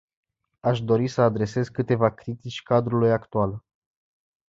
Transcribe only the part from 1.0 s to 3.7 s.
să adresez câteva critici cadrului actual.